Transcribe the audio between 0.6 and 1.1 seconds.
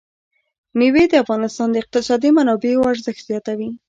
مېوې